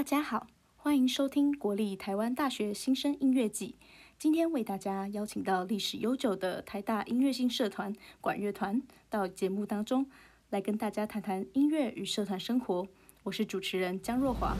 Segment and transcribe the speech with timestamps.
[0.00, 0.46] 大家好，
[0.78, 3.76] 欢迎收听国立台湾大学新生音乐季。
[4.18, 10.06] 今天为大家邀请到历史悠久的台大音乐性社团管乐团到节目当中，
[10.48, 12.88] 来跟大家谈谈音乐与社团生活。
[13.24, 14.56] 我是主持人江若华。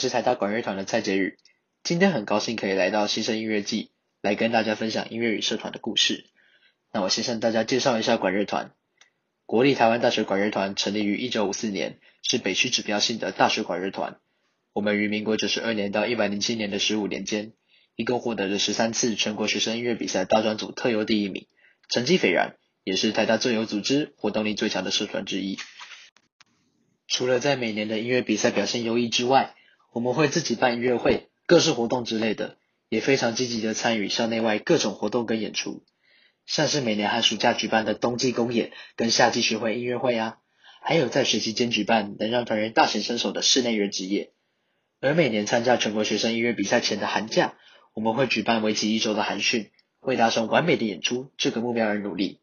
[0.00, 1.36] 是台大管乐团的蔡杰宇，
[1.84, 3.90] 今天很高兴可以来到新生音乐季，
[4.22, 6.24] 来跟大家分享音乐与社团的故事。
[6.90, 8.72] 那我先向大家介绍一下管乐团。
[9.44, 14.18] 国立台湾大学管乐团成立于一九五四年，是北区指标性的大学管乐团。
[14.72, 17.52] 我们于民国九十二年到一百零七年的十五年间，
[17.94, 21.46] 一共获得了十三次全国学生音乐比赛大专组特优第一名，
[21.90, 25.58] 成绩斐然，也是台大最有组织、活动力最强的社团之一。
[27.06, 29.54] 除了在每年的音乐比赛表现优异之外，
[29.92, 32.56] 我们会自己办音乐会、各式活动之类的，
[32.88, 35.82] 也非常积极的参与校内外各种活动跟演出，
[36.46, 40.38] 像是每年寒暑假举办的冬季公演跟夏季学会音乐会啊，
[40.80, 44.30] 还有在学期间举办能让团员大显身手的室内乐职业。
[45.00, 47.54] 而每年参加全国学生音乐比赛前的寒假，
[47.94, 52.38] 我们会举办为期一周的寒训，为达成完美的演出这个目标而努力。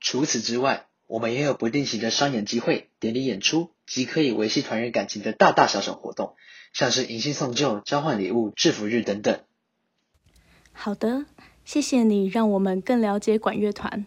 [0.00, 6.36] 除此之外，我们也有不定期的商演机会、典礼演出及可以维系团员感情的大大小小活动，
[6.72, 9.38] 像是迎新送旧、交换礼物、制服日等等。
[10.72, 11.26] 好的，
[11.64, 14.06] 谢谢你让我们更了解管乐团。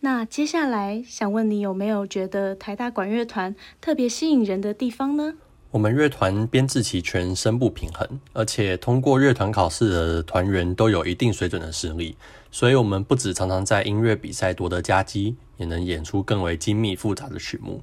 [0.00, 5.34] 那接下来想问你有没有觉得台大管乐团特别吸引人的地方呢？
[5.70, 12.16] 我们乐团编制齐全，声部平衡，而且通过乐团考试的团员都有一定水准的实力，
[12.52, 17.82] 所以我们不止常常在音乐比赛夺得佳绩，也能演出更为精密复杂的曲目。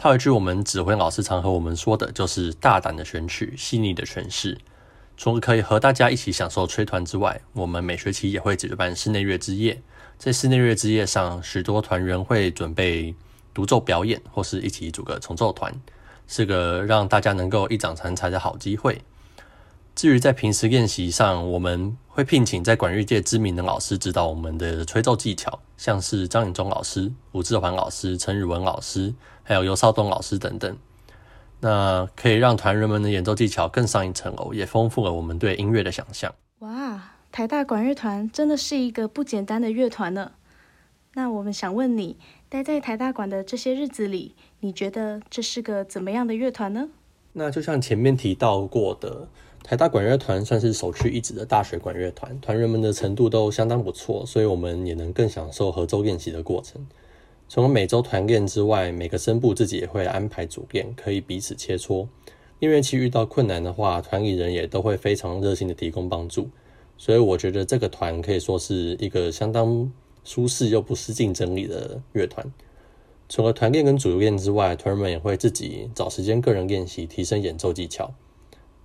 [0.00, 4.56] 套一句我们指挥老师常和我们说的，就是大胆的选取，细腻的诠释。
[5.14, 9.82] 除了可以和大家一起享受吹团之外，我们每学期也会举办室内乐之夜。
[10.16, 13.14] 在室内乐之夜上，许多团员会准备
[13.52, 15.70] 独奏表演，或是一起组个重奏团。
[16.26, 19.02] 是个让大家能够一展长才的好机会。
[19.94, 29.12] 至于在平时练习上，我们会聘请在管乐界知名的老师指导我们的吹奏技巧，像是张颖忠老师、吴志环老师、陈宇文老师，
[29.42, 30.78] 还有尤少东老师等等。
[31.60, 36.34] 那可以让团员们的演奏技巧更上一层楼，也丰富了我们对音乐的想象。
[36.60, 40.32] 哇，台大管乐团真的是一个不简单的乐团呢。
[41.14, 42.16] 那我们想问你，
[42.48, 46.88] 待在台大馆的这些日子里，你觉得这是个怎么样的乐团呢？
[47.32, 49.28] 那就像前面提到过的，
[49.62, 56.86] 台大管乐团算是首屈一指的大学管乐团，团员们的程度都相当不错，所以我们也能更享受合奏练习的过程。
[57.48, 62.06] 除了每周团练之外，每个声部自己也会安排组练，可以彼此切磋。
[62.58, 66.48] 练乐器遇到困难的话，团里人也都会非常热心的提供帮助。
[66.98, 69.90] 所以我觉得这个团可以说是一个相当。
[70.22, 72.46] 舒适又不失竞争力的乐团，
[73.30, 78.10] 除了团练跟主练之外，团员们也会自己找时间个人练习，提升演奏技巧。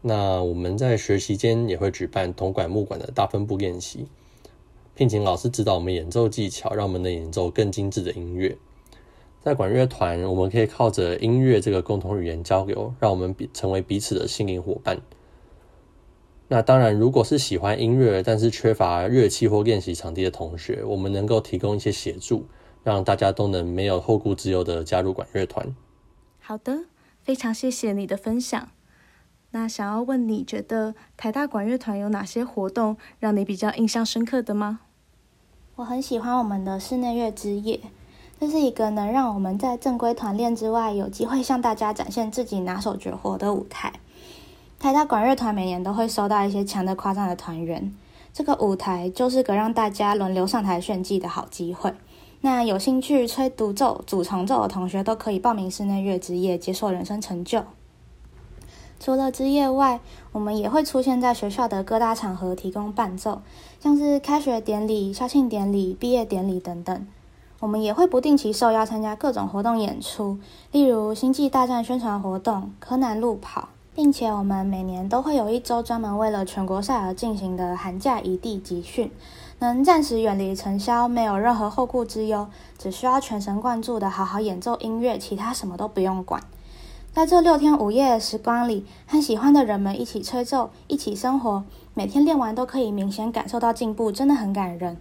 [0.01, 4.05] 那我们在学习间也会举办铜管木管的大分部练习，
[4.93, 8.55] 聘请老师指导我们演奏技巧，让我们能演奏更精致的音乐。
[9.41, 15.01] 在管乐团，我们可以靠着音乐这个共同语言交流，让我们比成为彼此的心灵伙伴。
[16.49, 22.45] 那当然，如果是喜欢音乐但是缺乏乐器或练习场地的同学，我们能够提供一些协助，
[22.85, 25.75] 让大家都能没有后顾之忧的加入管乐团。
[26.39, 26.81] 好的，
[27.23, 28.69] 非常谢谢你的分享。
[29.49, 34.81] 那想要问你觉得台大管乐团有哪些活动让你比较印象深刻的吗？
[35.77, 37.79] 我很喜欢我们的室内乐之夜，
[38.39, 43.93] 这是一个能让我们在正规团练之外，有机会向大家展现自己拿手绝活的舞台。
[44.77, 47.91] 台大管乐团每年都会收到一些强的夸张的团员，
[48.31, 51.91] 这个舞台就是个让大家轮流上台炫技的好机会。
[52.45, 57.63] 那有兴趣吹独奏、组重奏的同学都可以报名室内乐之夜，解锁人生成就。
[58.99, 59.99] 除了之夜外，
[60.31, 63.41] 我们也会出现在学校的各大场合提供伴奏，
[63.79, 67.07] 像是开学典礼、校庆典礼、毕业典礼等等。
[67.61, 70.37] 我们也会不定期受邀参加各种活动演出，
[70.71, 79.09] 例如《星际大战》宣传活动、柯南路跑，并且我们每年都会有一周专门为了全国赛而进行的寒假异地集训，
[79.59, 82.47] 能暂时远离尘嚣，没有任何后顾之忧，
[82.77, 86.43] 只需要全神贯注的好好演奏音乐，其他什么都不用管。
[87.13, 91.63] 在这六天五夜的时光里，和喜欢的人们一起吹奏，一起生活，
[91.93, 94.97] 每天练完都可以明显感受到进步，真的很感人。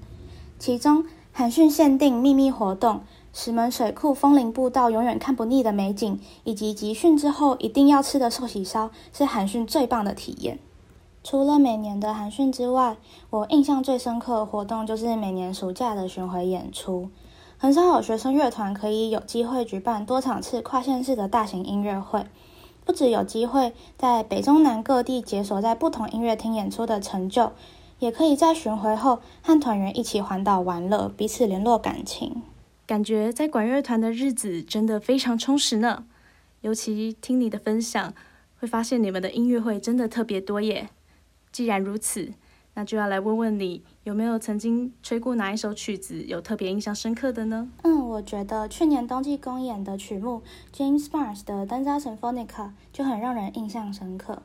[0.61, 3.01] 其中，韩训限定秘密活动、
[3.33, 10.61] 石门水库风铃步道永远看不腻的美景，以及集训之后一定要吃的寿喜烧，是韩训最棒的体验。
[11.25, 12.99] 除了每年的韩训之外，
[13.31, 17.09] 我印象最深刻的活动就是每年暑假的巡回演出。
[17.57, 22.27] 很少有学生乐团可以有机会举办多场次跨县市的大型音乐会，
[22.85, 27.53] 不只有机会在北中南各地解锁在不同音乐厅演出的成就，
[28.01, 32.43] 也可以在巡回后和团员一起环岛玩乐，彼此联络感情。
[32.87, 36.05] 感觉在管乐团的日子真的非常充实呢。
[36.61, 38.13] 尤其听你的分享，
[38.61, 40.91] 会发现你们的音乐会真的特别多耶。
[41.55, 42.33] 既然如此，
[42.75, 47.71] 那就要来问问你，有没有曾经吹过哪一首曲子有特别印象深刻的呢？
[47.85, 50.43] 嗯，我觉得去年冬季公演的曲目
[50.75, 52.47] James Barnes 的《Danza Sinfonica》
[52.93, 54.43] 就很让人印象深刻。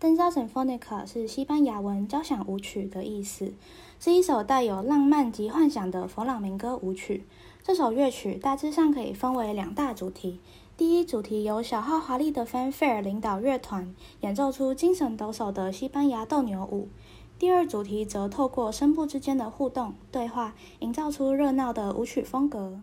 [0.00, 3.52] Danza Sinfonica 是西班牙文“交响舞曲”的意思，
[4.00, 7.24] 是一首带有浪漫及幻想的佛朗明哥舞曲。
[7.62, 10.40] 这首乐曲大致上可以分为两大主题。
[10.78, 16.88] 第一主题由小号华丽的 fanfare 领导乐团演奏出精神抖擞的西班牙斗牛舞。
[17.36, 22.80] 第二主题则透过声部之间的互动对话，营造出热闹的舞曲风格。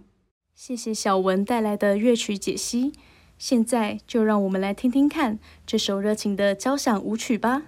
[0.53, 2.91] 谢谢小文带来的乐曲解析。
[3.37, 7.61] 现在就让我们来听听看这首热情的交响舞曲吧。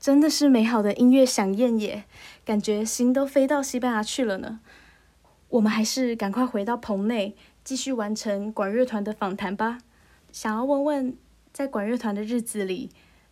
[0.00, 2.04] 真的是美好的音乐响宴耶，
[2.42, 4.60] 感觉心都飞到西班牙去了呢。
[5.50, 9.76] 我们还是赶快回到棚内，继续完成管乐团的访谈吧。
[10.32, 11.16] 想要问问，
[11.52, 12.88] 在管乐团的日子里，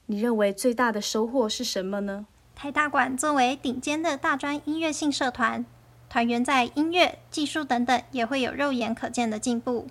[0.06, 2.26] 你认为最大的收获是什么呢？
[2.54, 5.64] 台大馆作为顶尖的大专音乐性社团，
[6.10, 9.86] 团员在音乐、技术等等也会有肉眼可见的进步。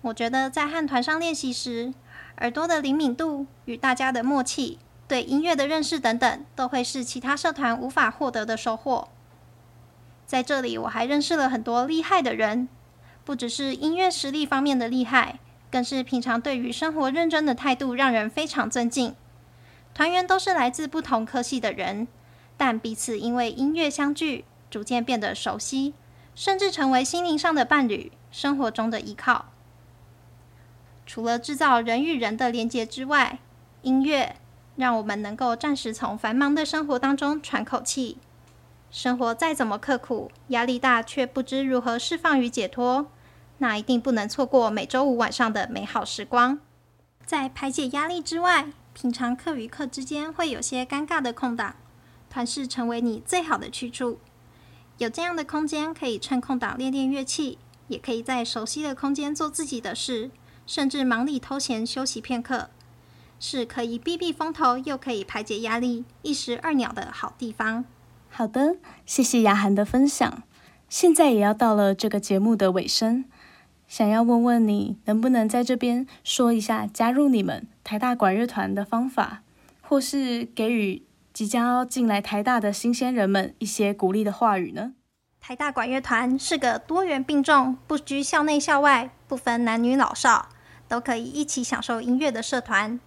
[0.00, 1.92] 我觉得在和团上练习时，
[2.38, 9.08] 耳朵的灵敏度与大家的默契、对音乐的认识等等，都会是其他社团无法获得的收获。
[10.26, 12.68] 在这里，我还认识了很多厉害的人，
[13.24, 15.38] 不只是音乐实力方面的厉害，
[15.70, 19.14] 更是平常对于生活认真的态度，让人非常尊敬。
[19.92, 22.08] 团员都是来自不同科系的人，
[22.56, 25.94] 但彼此因为音乐相聚，逐渐变得熟悉，
[26.34, 29.52] 甚至成为心灵上的伴侣，生活中的依靠。
[31.06, 33.38] 除了制造人与人的连结之外，
[33.82, 34.36] 音乐
[34.76, 38.18] 让我们能够暂时从繁忙的生活当中喘口气。
[38.90, 43.06] 生活再怎么刻苦、压力大，却不知如何释放与解脱，
[43.58, 46.60] 那一定不能错过每周五晚上的美好时光。
[47.26, 51.74] 在排解压力之外，平常课与课之间会有些尴尬的空档，
[52.30, 54.20] 团室成为你最好的去处。
[54.98, 60.30] 有这样的空间，可以趁空档练练乐器，也可以在熟悉的空间做自己的事，
[60.66, 62.70] 甚至忙里偷闲休息片刻，
[63.38, 67.84] 是可以避避风头，又可以排解压力、一石二鸟的好地方。
[68.30, 68.76] 好的，
[69.06, 70.42] 谢谢雅涵的分享。
[70.88, 73.24] 现在也要到了这个节目的尾声。
[73.86, 79.42] 想要问问你，能不能在这边说一下加入你们台大管乐团的方法，
[79.82, 84.94] 或是给予即将要进来台大的新鲜人们一些鼓励的话语呢？
[85.40, 90.48] 台大管乐团是个多元并重、不拘校内校外、不分男女老少，
[90.88, 92.98] 都可以一起享受音乐的社团。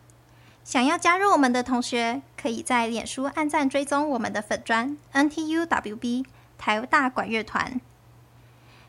[0.67, 6.25] 想要加入我们的同学，可以在脸书按赞追踪我们的粉专 NTUWB
[6.57, 7.79] 台大管乐团。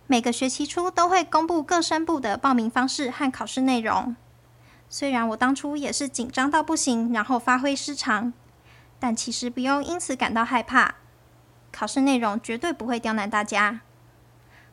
[0.08, 4.16] 每个学期初都会公布各声部的报名方式和考试内容。
[4.88, 8.32] 虽然我当初也是紧张到不行，然后发挥失常，
[8.98, 10.96] 但其实不用因此感到害怕。
[11.70, 13.82] 考试内容绝对不会刁难大家。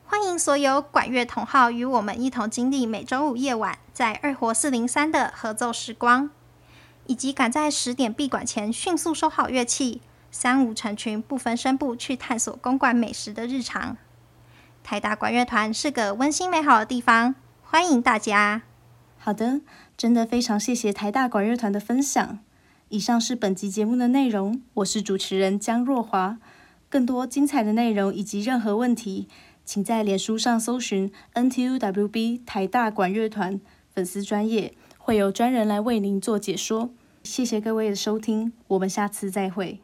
[0.06, 6.30] 欢迎所有管乐同好与我们一同经历每周五夜晚在二活四零三的合奏时光，
[7.06, 13.96] 以及赶在十点闭馆前迅速收好乐器，三五成群不分声部去探索公馆美食的日常。
[14.82, 18.62] 台大管乐团是个温馨美好的地方，欢迎大家。
[19.18, 19.60] 好的，
[19.96, 22.38] 真的非常谢谢台大管乐团的分享。
[22.88, 26.38] 以上是本集节目的内容，我是主持人江若华。
[26.88, 29.26] 更多精彩的内容以及任何问题，
[29.64, 33.60] 请在脸书上搜寻 NTUWB 台大管乐团
[33.92, 34.72] 粉丝专业，
[35.06, 36.90] 会有专人来为您做解说。
[37.22, 39.78] 谢谢各位的收听，我们下次再会。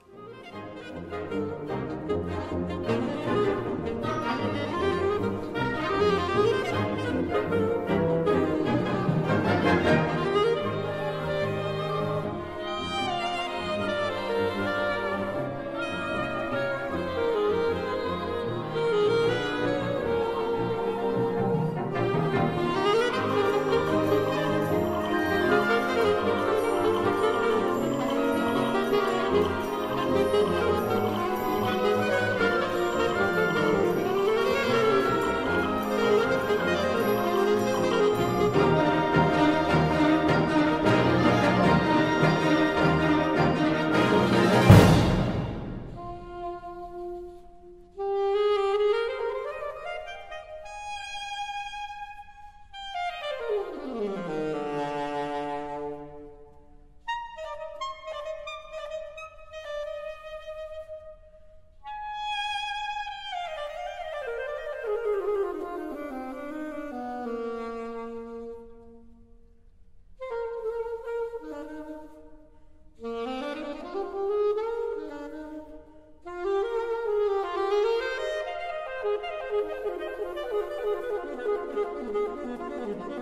[82.59, 83.13] Música